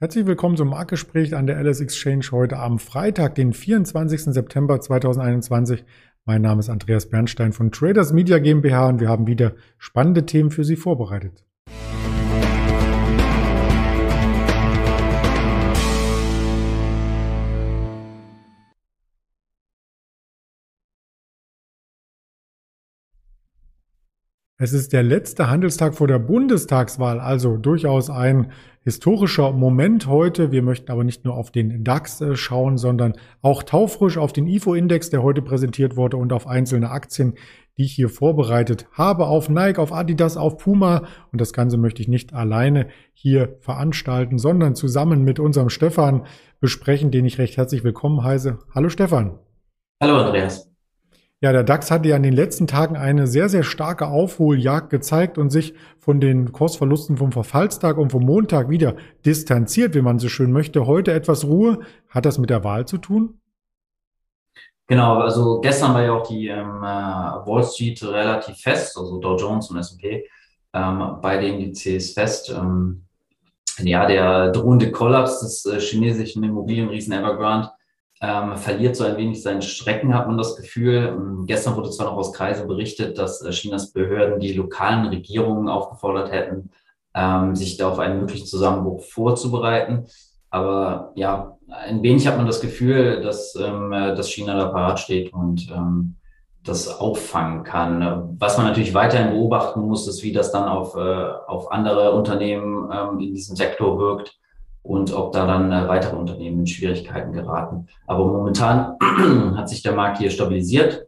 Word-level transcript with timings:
Herzlich 0.00 0.26
willkommen 0.26 0.56
zum 0.56 0.68
Marktgespräch 0.68 1.34
an 1.34 1.48
der 1.48 1.60
LS 1.60 1.80
Exchange 1.80 2.26
heute 2.30 2.58
am 2.58 2.78
Freitag, 2.78 3.34
den 3.34 3.52
24. 3.52 4.26
September 4.26 4.80
2021. 4.80 5.84
Mein 6.24 6.40
Name 6.40 6.60
ist 6.60 6.68
Andreas 6.68 7.10
Bernstein 7.10 7.52
von 7.52 7.72
Traders 7.72 8.12
Media 8.12 8.38
GmbH 8.38 8.90
und 8.90 9.00
wir 9.00 9.08
haben 9.08 9.26
wieder 9.26 9.56
spannende 9.76 10.24
Themen 10.24 10.52
für 10.52 10.62
Sie 10.62 10.76
vorbereitet. 10.76 11.44
Es 24.60 24.72
ist 24.72 24.92
der 24.92 25.04
letzte 25.04 25.48
Handelstag 25.48 25.94
vor 25.94 26.08
der 26.08 26.18
Bundestagswahl, 26.18 27.20
also 27.20 27.56
durchaus 27.56 28.10
ein 28.10 28.50
historischer 28.82 29.52
Moment 29.52 30.08
heute. 30.08 30.50
Wir 30.50 30.62
möchten 30.62 30.90
aber 30.90 31.04
nicht 31.04 31.24
nur 31.24 31.36
auf 31.36 31.52
den 31.52 31.84
DAX 31.84 32.20
äh, 32.20 32.34
schauen, 32.34 32.76
sondern 32.76 33.12
auch 33.40 33.62
taufrisch 33.62 34.18
auf 34.18 34.32
den 34.32 34.48
IFO-Index, 34.48 35.10
der 35.10 35.22
heute 35.22 35.42
präsentiert 35.42 35.96
wurde 35.96 36.16
und 36.16 36.32
auf 36.32 36.48
einzelne 36.48 36.90
Aktien, 36.90 37.34
die 37.76 37.84
ich 37.84 37.92
hier 37.92 38.08
vorbereitet 38.08 38.88
habe, 38.90 39.26
auf 39.26 39.48
Nike, 39.48 39.78
auf 39.78 39.92
Adidas, 39.92 40.36
auf 40.36 40.56
Puma. 40.56 41.06
Und 41.30 41.40
das 41.40 41.52
Ganze 41.52 41.76
möchte 41.76 42.02
ich 42.02 42.08
nicht 42.08 42.34
alleine 42.34 42.88
hier 43.12 43.58
veranstalten, 43.60 44.38
sondern 44.38 44.74
zusammen 44.74 45.22
mit 45.22 45.38
unserem 45.38 45.68
Stefan 45.68 46.26
besprechen, 46.58 47.12
den 47.12 47.26
ich 47.26 47.38
recht 47.38 47.56
herzlich 47.56 47.84
willkommen 47.84 48.24
heiße. 48.24 48.58
Hallo 48.74 48.88
Stefan. 48.88 49.38
Hallo 50.02 50.16
Andreas. 50.16 50.67
Ja, 51.40 51.52
der 51.52 51.62
DAX 51.62 51.92
hatte 51.92 52.08
ja 52.08 52.16
in 52.16 52.24
den 52.24 52.32
letzten 52.32 52.66
Tagen 52.66 52.96
eine 52.96 53.28
sehr, 53.28 53.48
sehr 53.48 53.62
starke 53.62 54.08
Aufholjagd 54.08 54.90
gezeigt 54.90 55.38
und 55.38 55.50
sich 55.50 55.72
von 56.00 56.20
den 56.20 56.50
Kursverlusten 56.50 57.16
vom 57.16 57.30
Verfallstag 57.30 57.96
und 57.96 58.10
vom 58.10 58.24
Montag 58.24 58.68
wieder 58.70 58.96
distanziert, 59.24 59.94
wie 59.94 60.02
man 60.02 60.18
so 60.18 60.28
schön 60.28 60.50
möchte. 60.50 60.86
Heute 60.86 61.12
etwas 61.12 61.44
Ruhe. 61.44 61.78
Hat 62.08 62.24
das 62.24 62.38
mit 62.38 62.50
der 62.50 62.64
Wahl 62.64 62.86
zu 62.86 62.98
tun? 62.98 63.40
Genau, 64.88 65.18
also 65.18 65.60
gestern 65.60 65.94
war 65.94 66.02
ja 66.02 66.12
auch 66.12 66.26
die 66.26 66.48
ähm, 66.48 66.82
äh, 66.82 67.46
Wall 67.46 67.62
Street 67.62 68.02
relativ 68.02 68.56
fest, 68.56 68.96
also 68.98 69.20
Dow 69.20 69.36
Jones 69.36 69.70
und 69.70 69.76
S&P, 69.76 70.26
ähm, 70.72 71.18
beide 71.22 71.46
Indizes 71.46 72.14
fest. 72.14 72.50
Ähm, 72.50 73.04
ja, 73.78 74.06
der 74.06 74.50
drohende 74.50 74.90
Kollaps 74.90 75.38
des 75.40 75.66
äh, 75.66 75.78
chinesischen 75.78 76.42
Immobilienriesen 76.42 77.12
Evergrande 77.12 77.70
ähm, 78.20 78.56
verliert 78.56 78.96
so 78.96 79.04
ein 79.04 79.16
wenig 79.16 79.42
seinen 79.42 79.62
Strecken, 79.62 80.14
hat 80.14 80.26
man 80.26 80.38
das 80.38 80.56
Gefühl. 80.56 81.14
Ähm, 81.16 81.44
gestern 81.46 81.76
wurde 81.76 81.90
zwar 81.90 82.06
noch 82.06 82.16
aus 82.16 82.32
Kreise 82.32 82.66
berichtet, 82.66 83.18
dass 83.18 83.42
äh, 83.42 83.50
Chinas 83.50 83.92
Behörden 83.92 84.40
die 84.40 84.52
lokalen 84.52 85.06
Regierungen 85.06 85.68
aufgefordert 85.68 86.32
hätten, 86.32 86.70
ähm, 87.14 87.54
sich 87.54 87.76
da 87.76 87.88
auf 87.88 87.98
einen 87.98 88.20
möglichen 88.20 88.46
Zusammenbruch 88.46 89.04
vorzubereiten. 89.04 90.06
Aber 90.50 91.12
ja, 91.14 91.58
ein 91.68 92.02
wenig 92.02 92.26
hat 92.26 92.38
man 92.38 92.46
das 92.46 92.60
Gefühl, 92.60 93.22
dass, 93.22 93.54
ähm, 93.54 93.92
äh, 93.92 94.14
dass 94.14 94.30
China 94.30 94.56
da 94.56 94.68
parat 94.68 94.98
steht 94.98 95.32
und 95.32 95.70
ähm, 95.70 96.16
das 96.64 96.88
auffangen 97.00 97.62
kann. 97.62 98.36
Was 98.38 98.56
man 98.56 98.66
natürlich 98.66 98.94
weiterhin 98.94 99.32
beobachten 99.32 99.80
muss, 99.80 100.08
ist, 100.08 100.22
wie 100.24 100.32
das 100.32 100.50
dann 100.50 100.68
auf, 100.68 100.96
äh, 100.96 100.98
auf 101.46 101.70
andere 101.70 102.12
Unternehmen 102.12 102.90
ähm, 102.92 103.20
in 103.20 103.34
diesem 103.34 103.54
Sektor 103.54 103.98
wirkt 103.98 104.38
und 104.82 105.12
ob 105.12 105.32
da 105.32 105.46
dann 105.46 105.70
äh, 105.72 105.88
weitere 105.88 106.16
Unternehmen 106.16 106.60
in 106.60 106.66
Schwierigkeiten 106.66 107.32
geraten. 107.32 107.86
Aber 108.06 108.26
momentan 108.26 108.96
hat 109.56 109.68
sich 109.68 109.82
der 109.82 109.92
Markt 109.92 110.18
hier 110.18 110.30
stabilisiert. 110.30 111.06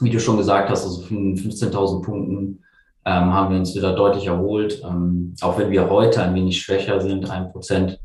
Wie 0.00 0.10
du 0.10 0.18
schon 0.18 0.36
gesagt 0.36 0.70
hast, 0.70 0.84
also 0.84 1.02
von 1.02 1.36
15.000 1.36 2.02
Punkten 2.02 2.62
ähm, 3.04 3.32
haben 3.32 3.52
wir 3.52 3.58
uns 3.58 3.74
wieder 3.74 3.94
deutlich 3.94 4.26
erholt. 4.26 4.82
Ähm, 4.84 5.34
auch 5.40 5.58
wenn 5.58 5.70
wir 5.70 5.88
heute 5.90 6.22
ein 6.22 6.34
wenig 6.34 6.60
schwächer 6.60 7.00
sind, 7.00 7.30
ein 7.30 7.52
Prozent, 7.52 8.00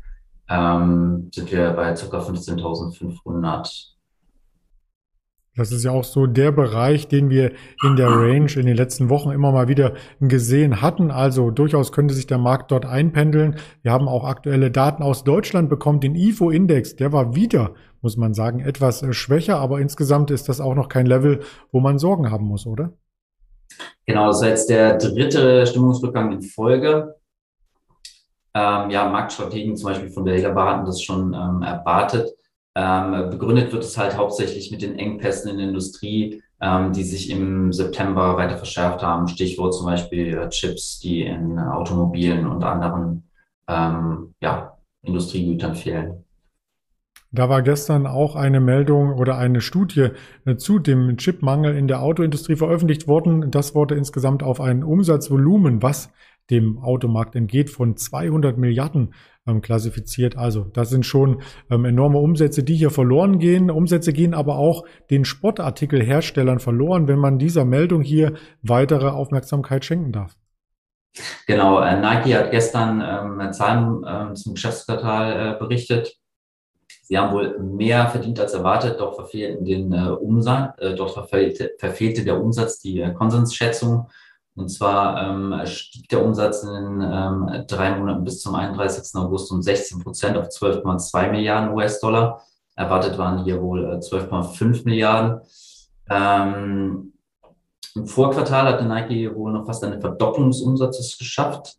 ähm, 0.48 1.30
sind 1.32 1.50
wir 1.52 1.70
bei 1.70 1.92
ca. 1.92 2.18
15.500 2.18 3.97
das 5.58 5.72
ist 5.72 5.84
ja 5.84 5.90
auch 5.90 6.04
so 6.04 6.26
der 6.26 6.52
Bereich, 6.52 7.08
den 7.08 7.30
wir 7.30 7.52
in 7.82 7.96
der 7.96 8.08
Range 8.08 8.50
in 8.54 8.66
den 8.66 8.76
letzten 8.76 9.10
Wochen 9.10 9.30
immer 9.30 9.50
mal 9.50 9.68
wieder 9.68 9.94
gesehen 10.20 10.80
hatten. 10.80 11.10
Also 11.10 11.50
durchaus 11.50 11.92
könnte 11.92 12.14
sich 12.14 12.26
der 12.26 12.38
Markt 12.38 12.70
dort 12.70 12.86
einpendeln. 12.86 13.56
Wir 13.82 13.92
haben 13.92 14.08
auch 14.08 14.24
aktuelle 14.24 14.70
Daten 14.70 15.02
aus 15.02 15.24
Deutschland 15.24 15.68
bekommen. 15.68 16.00
Den 16.00 16.14
IFO-Index, 16.14 16.96
der 16.96 17.12
war 17.12 17.34
wieder, 17.34 17.74
muss 18.00 18.16
man 18.16 18.34
sagen, 18.34 18.60
etwas 18.60 19.02
äh, 19.02 19.12
schwächer, 19.12 19.58
aber 19.58 19.80
insgesamt 19.80 20.30
ist 20.30 20.48
das 20.48 20.60
auch 20.60 20.74
noch 20.74 20.88
kein 20.88 21.06
Level, 21.06 21.40
wo 21.72 21.80
man 21.80 21.98
Sorgen 21.98 22.30
haben 22.30 22.46
muss, 22.46 22.66
oder? 22.66 22.92
Genau, 24.06 24.28
das 24.28 24.40
ist 24.40 24.48
jetzt 24.48 24.70
der 24.70 24.96
dritte 24.96 25.66
Stimmungsrückgang 25.66 26.32
in 26.32 26.42
Folge. 26.42 27.16
Ähm, 28.54 28.90
ja, 28.90 29.08
Marktstrategen 29.08 29.76
zum 29.76 29.90
Beispiel 29.90 30.08
von 30.08 30.24
der 30.24 30.36
Hillerbar 30.36 30.74
hatten 30.74 30.86
das 30.86 31.02
schon 31.02 31.34
ähm, 31.34 31.62
erwartet. 31.62 32.30
Ähm, 32.80 33.30
begründet 33.30 33.72
wird 33.72 33.82
es 33.82 33.98
halt 33.98 34.16
hauptsächlich 34.16 34.70
mit 34.70 34.82
den 34.82 34.96
Engpässen 35.00 35.50
in 35.50 35.58
der 35.58 35.66
Industrie, 35.66 36.44
ähm, 36.60 36.92
die 36.92 37.02
sich 37.02 37.28
im 37.28 37.72
September 37.72 38.36
weiter 38.36 38.56
verschärft 38.56 39.02
haben. 39.02 39.26
Stichwort 39.26 39.74
zum 39.74 39.86
Beispiel 39.86 40.38
äh, 40.38 40.48
Chips, 40.48 41.00
die 41.00 41.22
in 41.22 41.58
Automobilen 41.58 42.46
und 42.46 42.62
anderen 42.62 43.24
ähm, 43.66 44.32
ja, 44.40 44.78
Industriegütern 45.02 45.74
fehlen. 45.74 46.24
Da 47.32 47.48
war 47.48 47.62
gestern 47.62 48.06
auch 48.06 48.36
eine 48.36 48.60
Meldung 48.60 49.12
oder 49.12 49.36
eine 49.38 49.60
Studie 49.60 50.10
äh, 50.44 50.54
zu 50.54 50.78
dem 50.78 51.16
Chipmangel 51.16 51.76
in 51.76 51.88
der 51.88 52.00
Autoindustrie 52.00 52.54
veröffentlicht 52.54 53.08
worden. 53.08 53.50
Das 53.50 53.74
wurde 53.74 53.96
insgesamt 53.96 54.44
auf 54.44 54.60
ein 54.60 54.84
Umsatzvolumen, 54.84 55.82
was 55.82 56.12
dem 56.48 56.78
Automarkt 56.78 57.34
entgeht, 57.34 57.70
von 57.70 57.96
200 57.96 58.56
Milliarden 58.56 59.14
ähm, 59.48 59.62
klassifiziert. 59.62 60.36
Also 60.36 60.64
das 60.64 60.90
sind 60.90 61.06
schon 61.06 61.42
ähm, 61.70 61.84
enorme 61.84 62.18
Umsätze, 62.18 62.62
die 62.62 62.76
hier 62.76 62.90
verloren 62.90 63.38
gehen. 63.38 63.70
Umsätze 63.70 64.12
gehen 64.12 64.34
aber 64.34 64.58
auch 64.58 64.84
den 65.10 65.24
Sportartikelherstellern 65.24 66.60
verloren, 66.60 67.08
wenn 67.08 67.18
man 67.18 67.38
dieser 67.38 67.64
Meldung 67.64 68.02
hier 68.02 68.34
weitere 68.62 69.08
Aufmerksamkeit 69.08 69.84
schenken 69.84 70.12
darf. 70.12 70.36
Genau, 71.46 71.80
äh, 71.80 72.00
Nike 72.00 72.34
hat 72.34 72.50
gestern 72.50 73.00
ähm, 73.00 73.52
Zahlen 73.52 74.04
äh, 74.04 74.34
zum 74.34 74.54
Geschäftsquartal 74.54 75.54
äh, 75.54 75.58
berichtet. 75.58 76.16
Sie 77.02 77.16
haben 77.16 77.32
wohl 77.32 77.58
mehr 77.58 78.06
verdient 78.08 78.38
als 78.38 78.52
erwartet, 78.52 79.00
doch 79.00 79.14
verfehlten 79.14 79.64
den 79.64 79.92
äh, 79.92 80.10
Umsatz, 80.10 80.78
äh, 80.78 80.94
dort 80.94 81.12
verfehlte, 81.12 81.72
verfehlte 81.78 82.22
der 82.22 82.40
Umsatz 82.40 82.80
die 82.80 83.00
äh, 83.00 83.14
Konsensschätzung 83.14 84.08
und 84.58 84.68
zwar 84.68 85.22
ähm, 85.22 85.54
stieg 85.66 86.08
der 86.08 86.24
Umsatz 86.24 86.62
in 86.62 87.00
ähm, 87.00 87.64
drei 87.68 87.96
Monaten 87.96 88.24
bis 88.24 88.40
zum 88.40 88.54
31. 88.54 89.14
August 89.14 89.52
um 89.52 89.62
16 89.62 90.00
Prozent 90.00 90.36
auf 90.36 90.48
12,2 90.48 91.30
Milliarden 91.30 91.74
US-Dollar. 91.74 92.42
Erwartet 92.74 93.18
waren 93.18 93.44
hier 93.44 93.60
wohl 93.62 93.84
äh, 93.84 93.96
12,5 93.98 94.84
Milliarden. 94.84 95.40
Ähm, 96.10 97.12
Im 97.94 98.06
Vorquartal 98.06 98.66
hatte 98.66 98.84
Nike 98.84 99.34
wohl 99.34 99.52
noch 99.52 99.66
fast 99.66 99.84
eine 99.84 100.00
Verdopplung 100.00 100.50
des 100.50 100.60
Umsatzes 100.60 101.16
geschafft. 101.18 101.76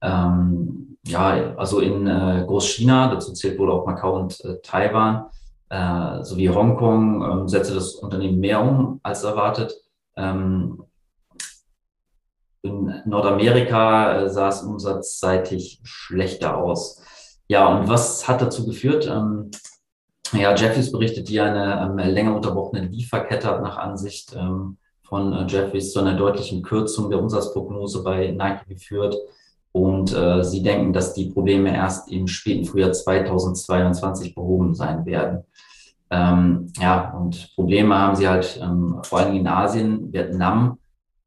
Ähm, 0.00 0.96
ja, 1.06 1.54
also 1.56 1.80
in 1.80 2.06
äh, 2.06 2.44
Großchina, 2.46 3.14
dazu 3.14 3.32
zählt 3.32 3.58
wohl 3.58 3.70
auch 3.70 3.86
Macau 3.86 4.20
und 4.20 4.44
äh, 4.44 4.60
Taiwan, 4.62 5.26
äh, 5.68 6.22
sowie 6.22 6.48
Hongkong, 6.48 7.44
äh, 7.46 7.48
setzte 7.48 7.74
das 7.74 7.94
Unternehmen 7.94 8.40
mehr 8.40 8.62
um 8.62 9.00
als 9.02 9.24
erwartet. 9.24 9.74
Ähm, 10.16 10.82
in 12.62 13.02
Nordamerika 13.04 14.22
äh, 14.22 14.30
sah 14.30 14.48
es 14.48 14.62
umsatzseitig 14.62 15.80
schlechter 15.82 16.56
aus. 16.56 17.02
Ja, 17.48 17.66
und 17.66 17.88
was 17.88 18.26
hat 18.28 18.40
dazu 18.40 18.64
geführt? 18.64 19.06
Ähm, 19.06 19.50
ja, 20.32 20.54
Jeffries 20.54 20.90
berichtet, 20.90 21.28
die 21.28 21.40
eine 21.40 21.82
ähm, 21.82 21.98
länger 21.98 22.34
unterbrochene 22.34 22.86
Lieferkette 22.86 23.48
hat 23.48 23.62
nach 23.62 23.76
Ansicht 23.76 24.34
ähm, 24.34 24.78
von 25.02 25.32
äh, 25.32 25.46
Jeffries 25.46 25.92
zu 25.92 26.00
einer 26.00 26.14
deutlichen 26.14 26.62
Kürzung 26.62 27.10
der 27.10 27.20
Umsatzprognose 27.20 28.02
bei 28.02 28.30
Nike 28.30 28.66
geführt. 28.68 29.16
Und 29.72 30.14
äh, 30.14 30.44
sie 30.44 30.62
denken, 30.62 30.92
dass 30.92 31.14
die 31.14 31.30
Probleme 31.30 31.74
erst 31.74 32.10
im 32.10 32.26
späten 32.28 32.64
Frühjahr 32.64 32.92
2022 32.92 34.34
behoben 34.34 34.74
sein 34.74 35.04
werden. 35.04 35.44
Ähm, 36.10 36.70
ja, 36.78 37.10
und 37.10 37.54
Probleme 37.54 37.98
haben 37.98 38.16
sie 38.16 38.28
halt 38.28 38.60
ähm, 38.62 39.00
vor 39.02 39.20
allem 39.20 39.34
in 39.34 39.46
Asien, 39.48 40.12
Vietnam, 40.12 40.78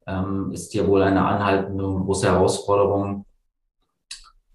ähm, 0.06 0.52
ist 0.52 0.72
hier 0.72 0.86
wohl 0.86 1.02
eine 1.02 1.24
anhaltende 1.24 1.86
und 1.86 2.04
große 2.04 2.26
Herausforderung. 2.26 3.24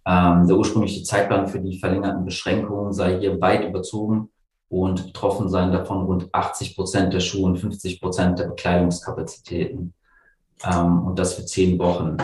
Ähm, 0.06 0.48
der 0.48 0.58
ursprüngliche 0.58 1.04
Zeitplan 1.04 1.48
für 1.48 1.60
die 1.60 1.78
verlängerten 1.78 2.26
Beschränkungen 2.26 2.94
sei 2.94 3.20
hier 3.20 3.40
weit 3.40 3.66
überzogen 3.66 4.30
und 4.70 5.08
betroffen 5.08 5.50
seien 5.50 5.72
davon 5.72 6.06
rund 6.06 6.30
80 6.34 6.76
Prozent 6.76 7.14
der 7.14 7.20
Schuhe 7.20 7.46
und 7.46 7.58
50 7.58 8.02
Prozent 8.02 8.40
der 8.40 8.46
Bekleidungskapazitäten. 8.46 9.94
Ähm, 10.64 11.06
und 11.06 11.20
das 11.20 11.34
für 11.34 11.46
zehn 11.46 11.78
Wochen. 11.78 12.18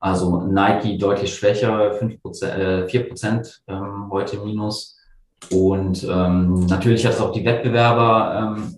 Also 0.00 0.42
Nike 0.42 0.98
deutlich 0.98 1.34
schwächer, 1.34 1.92
5%, 1.98 2.44
äh, 2.44 2.88
4 2.88 3.08
Prozent 3.08 3.62
ähm, 3.66 4.08
heute 4.10 4.38
minus. 4.38 4.98
Und 5.50 6.04
ähm, 6.04 6.66
natürlich 6.66 7.06
hat 7.06 7.14
es 7.14 7.20
auch 7.20 7.32
die 7.32 7.44
Wettbewerber 7.44 8.56
ähm, 8.56 8.76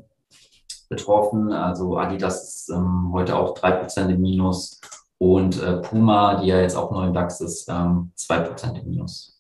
betroffen. 0.88 1.52
Also 1.52 1.96
Adidas 1.96 2.44
ist 2.44 2.70
ähm, 2.70 3.10
heute 3.12 3.36
auch 3.36 3.54
drei 3.54 3.72
Prozent 3.72 4.10
im 4.10 4.20
Minus 4.20 4.80
und 5.18 5.62
äh, 5.62 5.78
Puma, 5.78 6.40
die 6.40 6.48
ja 6.48 6.60
jetzt 6.60 6.76
auch 6.76 6.90
neu 6.90 7.06
im 7.06 7.14
DAX 7.14 7.40
ist, 7.40 7.68
ähm, 7.68 8.12
zwei 8.14 8.40
Prozent 8.40 8.78
im 8.78 8.88
Minus. 8.88 9.36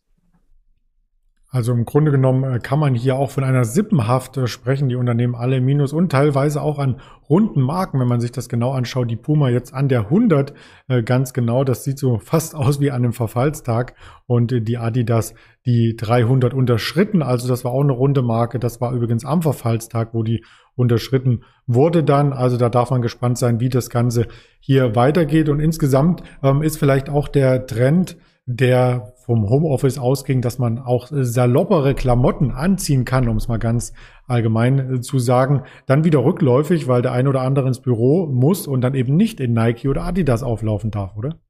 Also 1.56 1.72
im 1.72 1.84
Grunde 1.84 2.10
genommen 2.10 2.44
äh, 2.44 2.58
kann 2.58 2.78
man 2.78 2.94
hier 2.94 3.16
auch 3.16 3.30
von 3.30 3.44
einer 3.44 3.64
Sippenhaft 3.64 4.36
äh, 4.36 4.46
sprechen. 4.46 4.88
Die 4.88 4.96
Unternehmen 4.96 5.34
alle 5.34 5.60
Minus 5.60 5.92
und 5.92 6.10
teilweise 6.10 6.60
auch 6.60 6.78
an 6.78 7.00
runden 7.30 7.60
Marken, 7.60 8.00
wenn 8.00 8.08
man 8.08 8.20
sich 8.20 8.32
das 8.32 8.48
genau 8.48 8.72
anschaut. 8.72 9.10
Die 9.10 9.16
Puma 9.16 9.48
jetzt 9.48 9.72
an 9.72 9.88
der 9.88 10.00
100 10.00 10.52
äh, 10.88 11.02
ganz 11.02 11.32
genau. 11.32 11.62
Das 11.62 11.84
sieht 11.84 11.98
so 11.98 12.18
fast 12.18 12.54
aus 12.54 12.80
wie 12.80 12.90
an 12.90 13.04
einem 13.04 13.12
Verfallstag. 13.12 13.94
Und 14.26 14.68
die 14.68 14.76
Adidas 14.76 15.34
die 15.64 15.96
300 15.96 16.52
unterschritten. 16.52 17.22
Also 17.22 17.48
das 17.48 17.64
war 17.64 17.72
auch 17.72 17.82
eine 17.82 17.92
runde 17.92 18.22
Marke. 18.22 18.58
Das 18.58 18.80
war 18.80 18.92
übrigens 18.92 19.24
am 19.24 19.40
Verfallstag, 19.40 20.14
wo 20.14 20.22
die 20.22 20.44
unterschritten 20.76 21.42
wurde 21.66 22.04
dann. 22.04 22.32
Also 22.32 22.56
da 22.56 22.68
darf 22.68 22.90
man 22.90 23.02
gespannt 23.02 23.38
sein, 23.38 23.58
wie 23.60 23.68
das 23.68 23.90
Ganze 23.90 24.28
hier 24.60 24.94
weitergeht. 24.94 25.48
Und 25.48 25.60
insgesamt 25.60 26.22
ähm, 26.42 26.62
ist 26.62 26.78
vielleicht 26.78 27.08
auch 27.08 27.28
der 27.28 27.66
Trend, 27.66 28.16
der 28.46 29.12
vom 29.26 29.50
Homeoffice 29.50 29.98
ausging, 29.98 30.40
dass 30.40 30.60
man 30.60 30.78
auch 30.78 31.08
saloppere 31.10 31.94
Klamotten 31.94 32.52
anziehen 32.52 33.04
kann, 33.04 33.28
um 33.28 33.36
es 33.36 33.48
mal 33.48 33.58
ganz 33.58 33.92
allgemein 34.28 34.94
äh, 34.94 35.00
zu 35.00 35.18
sagen, 35.18 35.64
dann 35.86 36.04
wieder 36.04 36.24
rückläufig, 36.24 36.86
weil 36.86 37.02
der 37.02 37.12
ein 37.12 37.26
oder 37.26 37.40
andere 37.40 37.66
ins 37.66 37.80
Büro 37.80 38.26
muss 38.26 38.68
und 38.68 38.82
dann 38.82 38.94
eben 38.94 39.16
nicht 39.16 39.40
in 39.40 39.52
Nike 39.52 39.88
oder 39.88 40.04
Adidas 40.04 40.44
auflaufen 40.44 40.92
darf, 40.92 41.16
oder? 41.16 41.40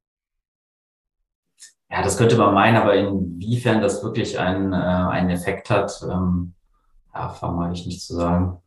Ja, 1.91 2.03
das 2.03 2.17
könnte 2.17 2.37
man 2.37 2.55
meinen, 2.55 2.77
aber 2.77 2.95
inwiefern 2.95 3.81
das 3.83 4.03
wirklich 4.03 4.39
einen, 4.39 4.73
äh, 4.73 4.77
einen 4.77 5.31
Effekt 5.31 5.69
hat, 5.69 5.93
ähm, 6.11 6.55
ja, 7.15 7.29
vermag 7.29 7.73
ich 7.73 7.87
nicht 7.87 8.03
zu 8.03 8.15
sagen. 8.15 8.59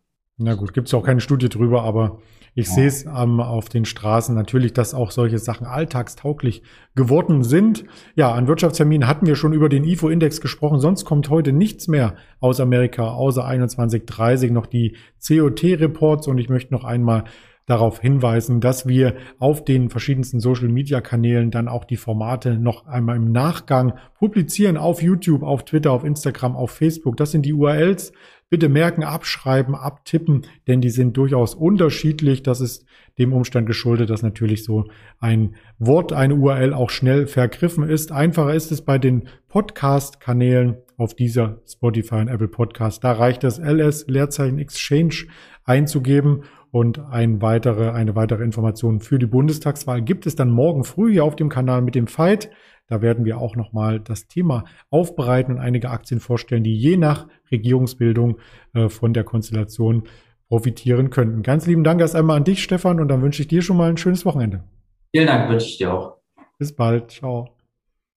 Na 0.42 0.56
gut, 0.56 0.74
gibt 0.74 0.88
es 0.88 0.94
auch 0.94 1.04
keine 1.04 1.20
Studie 1.20 1.50
drüber, 1.50 1.84
aber 1.84 2.20
ich 2.56 2.68
ja. 2.68 2.74
sehe 2.74 2.88
es 2.88 3.06
ähm, 3.06 3.42
auf 3.42 3.68
den 3.68 3.84
Straßen 3.84 4.34
natürlich, 4.34 4.72
dass 4.72 4.94
auch 4.94 5.12
solche 5.12 5.38
Sachen 5.38 5.68
alltagstauglich 5.68 6.64
geworden 6.96 7.44
sind. 7.44 7.84
Ja, 8.16 8.32
an 8.32 8.48
Wirtschaftsterminen 8.48 9.06
hatten 9.06 9.26
wir 9.26 9.36
schon 9.36 9.52
über 9.52 9.68
den 9.68 9.84
IFO-Index 9.84 10.40
gesprochen. 10.40 10.80
Sonst 10.80 11.04
kommt 11.04 11.30
heute 11.30 11.52
nichts 11.52 11.90
mehr 11.90 12.16
aus 12.40 12.62
Amerika, 12.62 13.10
außer 13.10 13.46
21.30 13.46 14.52
noch 14.52 14.66
die 14.66 14.96
COT-Reports. 15.26 16.28
Und 16.28 16.38
ich 16.38 16.48
möchte 16.48 16.74
noch 16.74 16.86
einmal 16.86 17.26
darauf 17.70 18.00
hinweisen, 18.00 18.62
dass 18.62 18.88
wir 18.88 19.16
auf 19.38 19.64
den 19.64 19.90
verschiedensten 19.90 20.40
Social-Media-Kanälen 20.40 21.52
dann 21.52 21.68
auch 21.68 21.86
die 21.86 21.98
Formate 21.98 22.58
noch 22.58 22.88
einmal 22.88 23.18
im 23.18 23.32
Nachgang 23.32 23.94
publizieren 24.18 24.78
auf 24.78 25.02
YouTube, 25.02 25.44
auf 25.44 25.66
Twitter, 25.66 25.92
auf 25.92 26.04
Instagram, 26.04 26.56
auf 26.56 26.72
Facebook. 26.72 27.18
Das 27.18 27.32
sind 27.32 27.46
die 27.46 27.54
URLs 27.54 28.12
Bitte 28.52 28.68
merken, 28.68 29.04
abschreiben, 29.04 29.76
abtippen, 29.76 30.48
denn 30.68 30.82
die 30.82 30.90
sind 30.90 31.16
durchaus 31.16 31.54
unterschiedlich. 31.54 32.42
Das 32.42 32.62
ist 32.62 32.84
dem 33.20 33.32
Umstand 33.32 33.68
geschuldet, 33.68 34.10
dass 34.10 34.24
natürlich 34.24 34.64
so 34.64 34.86
ein 35.20 35.56
Wort, 35.78 36.14
eine 36.14 36.34
URL 36.34 36.74
auch 36.74 36.90
schnell 36.90 37.28
vergriffen 37.28 37.84
ist. 37.88 38.12
Einfacher 38.12 38.56
ist 38.56 38.72
es 38.72 38.82
bei 38.82 38.98
den 38.98 39.28
Podcast-Kanälen 39.50 40.78
auf 40.98 41.14
dieser 41.14 41.62
Spotify 41.68 42.16
und 42.16 42.28
Apple 42.28 42.48
Podcast. 42.48 43.04
Da 43.04 43.12
reicht 43.12 43.44
das 43.44 43.60
LS 43.60 44.08
Leerzeichen 44.08 44.58
Exchange 44.58 45.28
einzugeben 45.64 46.44
und 46.72 47.00
ein 47.00 47.42
weitere, 47.42 47.90
eine 47.92 48.16
weitere 48.16 48.44
Information 48.44 49.00
für 49.00 49.20
die 49.20 49.26
Bundestagswahl 49.26 50.02
gibt 50.02 50.26
es 50.26 50.36
dann 50.36 50.52
morgen 50.52 50.84
früh 50.84 51.14
hier 51.14 51.24
auf 51.24 51.36
dem 51.36 51.50
Kanal 51.50 51.82
mit 51.82 51.96
dem 51.96 52.08
Fight. 52.08 52.50
Da 52.88 53.02
werden 53.02 53.26
wir 53.26 53.38
auch 53.38 53.56
nochmal 53.56 54.00
das 54.00 54.28
Thema 54.28 54.66
aufbereiten 54.90 55.56
und 55.56 55.60
einige 55.60 55.90
Aktien 55.90 56.20
vorstellen, 56.20 56.64
die 56.64 56.76
je 56.76 56.98
nach 56.98 57.28
Regierungsbildung 57.52 58.38
äh, 58.74 58.90
von 58.90 59.14
der 59.14 59.24
Konstellation 59.24 60.04
profitieren 60.48 61.12
könnten. 61.12 61.44
Ganz 61.44 61.68
lieben 61.68 61.84
Dank 61.84 62.02
erst 62.02 62.16
einmal 62.16 62.38
an 62.38 62.44
dich, 62.44 62.64
Stefan, 62.64 63.00
und 63.00 63.08
dann 63.08 63.22
wünsche 63.22 63.44
ich 63.44 63.48
dir 63.48 63.62
schon 63.62 63.78
mal 63.78 63.90
ein 63.90 63.98
schönes 63.98 64.26
Wochenende. 64.26 64.64
Vielen 65.12 65.28
Dank, 65.28 65.50
wünsche 65.50 65.68
ich 65.68 65.78
dir 65.78 65.94
auch. 65.94 66.18
Bis 66.58 66.76
bald. 66.76 67.12
Ciao. 67.12 67.50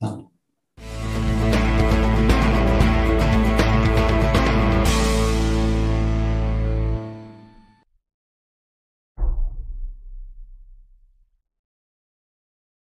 Ja. 0.00 0.31